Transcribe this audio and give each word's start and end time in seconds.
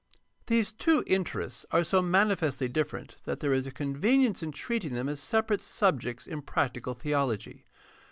These 0.47 0.71
two 0.73 1.03
interests 1.05 1.63
are 1.69 1.83
so 1.83 2.01
manifestly 2.01 2.67
different 2.67 3.21
that 3.25 3.39
there 3.39 3.53
is 3.53 3.67
a 3.67 3.71
convenience 3.71 4.41
in 4.41 4.51
treating 4.51 4.95
them 4.95 5.07
as 5.07 5.19
separate 5.19 5.61
subjects 5.61 6.25
in 6.25 6.41
prac 6.41 6.73
tical 6.73 6.97
theology. 6.97 7.67